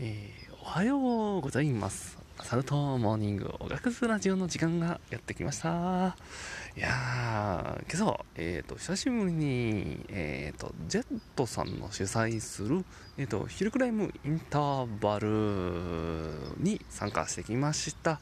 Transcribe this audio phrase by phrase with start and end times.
[0.00, 2.18] えー、おはようございます。
[2.44, 6.16] サルトモーニングおがくずラジオの時間がやってきました。
[6.76, 12.84] いやー今朝え、ー、と久しぶりにえ、ー、とジェットさんの主催する
[13.16, 15.28] えっ、とヒルクライムインターバル
[16.62, 18.20] に参加してきました。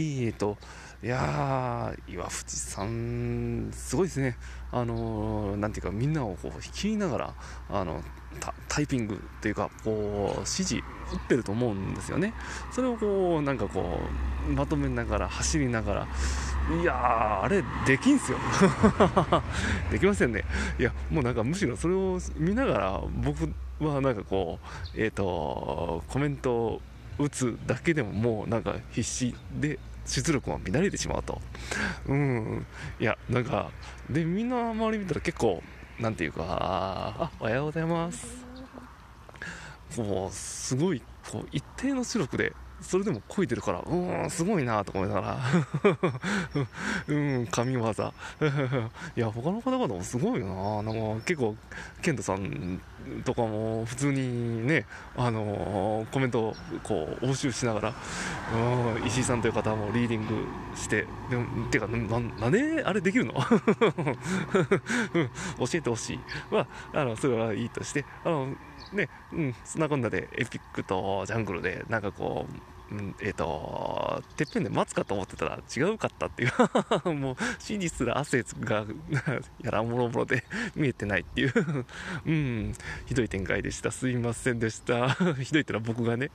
[0.00, 0.56] いえ、と。
[1.02, 4.38] いやー岩渕さんすごいですね。
[4.72, 7.34] あのー、なんていうかみんなをこう率いながら
[7.70, 8.02] あの
[8.68, 12.32] タイピングっていうかこう指示打ってると思うんですよね。
[12.72, 14.00] それをこうなんかこ
[14.48, 16.08] うまとめながら走りながら
[16.80, 18.38] いやーあれできんすよ。
[19.92, 20.44] できませんね。
[20.78, 26.82] いやもうなんかむしろそれを見ながら僕はなんかこうえっ、ー、とコメントを
[27.18, 31.40] 打つだけでももうなんか必死で出力が乱れてしまうと。
[32.06, 32.66] うん。
[33.00, 33.70] いやなんか
[34.10, 35.62] でみんな周り見たら結構
[35.98, 38.44] なんていうかあおはようございます。
[39.96, 45.38] もうすごいこう一定の出力でそれでもこいてるから、うーん、すごいなとか思いながら、
[47.08, 47.86] うん、神業。
[47.86, 51.54] いや、他の方々もすごいよななんか結構、
[52.02, 52.80] ケントさん
[53.24, 54.86] とかも普通にね、
[55.16, 57.94] あのー、コメントをこう、応酬しながら、
[58.98, 63.34] うん、石井さんという方もリーディングして、でも、てか、な、なんであれできるの？
[65.58, 66.20] 教えてほしい。
[66.50, 68.54] まあ、あの、それはいいとして、あの、
[68.92, 72.54] ね、うん、そんなこんなでエピックとジャングルで、なんかこう、
[72.90, 76.46] うん、えっ、ー、と、てっぺんで待つかと思ってたら違うかったってい
[77.04, 78.84] うもう、真実すら汗が
[79.62, 81.52] やらもろもろで見えてないっていう
[82.26, 82.74] うん、
[83.06, 83.90] ひどい展開でした。
[83.90, 85.10] すいませんでした。
[85.10, 86.30] ひどいってのは僕がね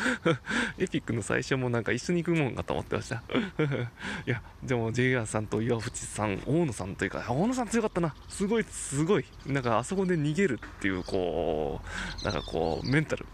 [0.78, 3.22] エピックの最初もなんか一緒に行くもんかと思ってました
[4.26, 8.14] いや、でも JR さんと岩渕さん、大野さんというか、大野さん強かったな。
[8.28, 9.24] すごい、すごい。
[9.46, 11.80] なんかあそこで逃げるっていう、こ
[12.20, 13.26] う、なんかこう、メンタル。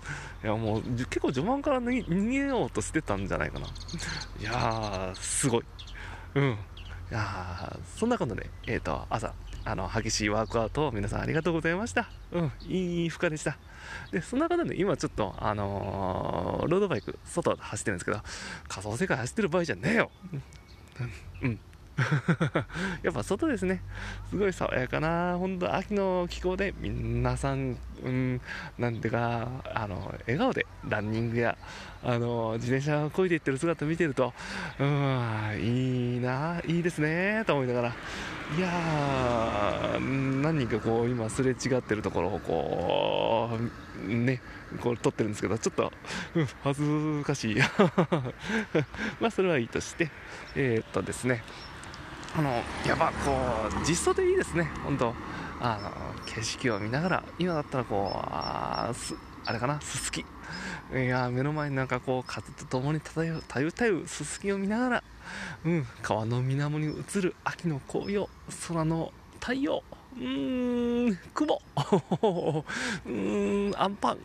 [0.43, 3.67] いや、もう結構序盤から逃げようとしてたんじゃないかな。
[4.41, 5.65] いやー、すごい。
[6.35, 6.59] うん。
[7.11, 9.35] いやそんなことで、えっ、ー、と、朝、
[9.65, 12.09] あの、激しいワークアウトを皆さんありがとうございました。
[12.33, 13.59] うん、いい負荷でした。
[14.11, 18.21] で、そんな方で、今ちょっと、あのー、ロードバイク、外走ってるんですけど、
[18.69, 20.11] 仮想世界走ってる場合じゃねえよ。
[21.43, 21.61] うん、
[23.03, 23.81] やっぱ外ですね。
[24.31, 28.41] すごい爽やかな、本当秋の気候で皆さん、うん、
[28.79, 31.57] なんていうか、あの、笑顔でランニングや、
[32.03, 34.33] あの、自転車をこいでいってる姿見てると、
[34.79, 37.89] うん、いいな、いいですね、と思いながら、
[38.57, 40.01] いやー、
[40.43, 44.41] 何人かこう、今すれ違ってるところをこう、ね、
[44.81, 45.93] こう撮ってるんですけど、ちょっと、
[46.35, 47.57] うん、恥ずかしい。
[49.21, 50.11] まあ、それはいいとして、
[50.57, 51.43] えー、っとですね、
[52.37, 52.51] あの
[52.87, 53.33] やっぱこ
[53.83, 55.15] う実装でいいですね、本当
[55.61, 58.93] あの景色を見ながら、今だったらこう、あ
[59.45, 60.25] あれかな、すすき。
[60.93, 65.05] いや目の前になんかこう風と共に漂うたゆたゆすすきを見ながら、
[65.65, 68.29] うん、川の水面に映る秋の紅葉
[68.69, 69.83] 空の太陽
[70.17, 71.61] うーん雲。
[71.77, 74.19] うーん アンパン。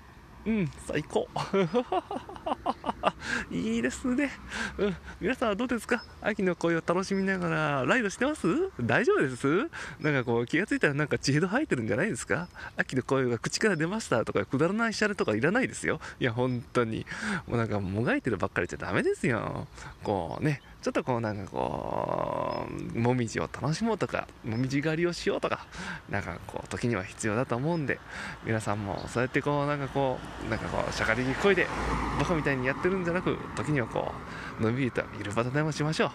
[0.45, 1.27] うん最高
[3.51, 4.31] いいですね。
[4.77, 4.95] うん。
[5.19, 6.03] 皆さんはどうですか？
[6.21, 8.47] 秋の恋を楽しみながらライドしてます？
[8.81, 9.69] 大丈夫です？
[9.99, 12.47] なんかこう気がついたらなんか血ヘド吐いてるんじゃないですか？
[12.77, 15.99] 秋の恋が口から出ましたとかくだらないシャレとかいらないですよ。
[16.19, 17.05] いや、本当に。
[17.47, 19.67] もうなんかもがいてるばっかりじゃダメですよ。
[20.03, 25.65] こうね、ちょっとこうなんかこう、もみじを楽しもうとか、もみじ狩りをしようとか、
[26.09, 27.99] なんかこう、時には必要だと思うんで、
[28.45, 31.67] 皆さんもそうやってこう、なんかこう、なんかこう、しゃかりにこいで、
[32.17, 34.13] バカみたいにやってるんじゃなく、時にはこ
[34.59, 36.11] う、のんびりとゆるバタでもしましょ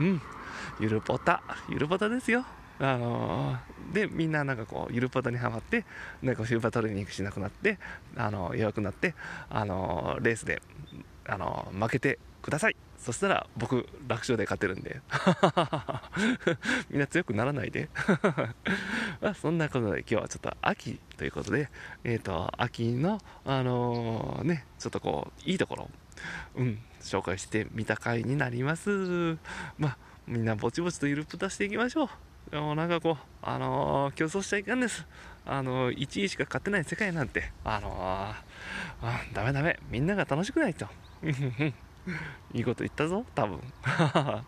[0.00, 0.04] う。
[0.04, 0.22] うん。
[0.80, 2.44] ゆるポタ、ゆるポタですよ。
[2.80, 5.84] あのー、で、みんななんかこう、ゆるポタにはまって、
[6.22, 7.78] なんかフィーバトレーニングしなくなって、
[8.16, 9.14] あのー、弱くなって、
[9.50, 10.62] あのー、レースで、
[11.26, 12.76] あの負けてください。
[13.00, 15.00] そしたら僕楽勝で勝てるんで。
[16.90, 17.88] みんな強くならないで。
[19.22, 21.70] まあそんなことで今日はちょっと秋ということで
[22.04, 25.90] えっ、ー、と秋のあのー、ねちょっとこういいところ
[26.56, 29.38] うん紹介してみた回になります。
[29.78, 32.50] まあみんなぼちぼちとゆるっぷたしていきましょう。
[32.50, 35.06] でもなんかこうあのー、競争しちゃいかんです。
[35.46, 39.78] あの1位しか勝てない世界なんてあのー、ダメダメ。
[39.88, 40.86] みんなが楽しくないと。
[42.54, 43.60] いいこと言ったぞ、多分。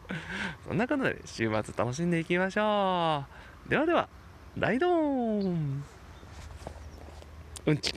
[0.67, 3.25] そんなことで週末楽しんでいきましょ
[3.67, 3.69] う。
[3.69, 4.09] ではでは、
[4.57, 5.85] ライドーン
[7.67, 7.95] うんち。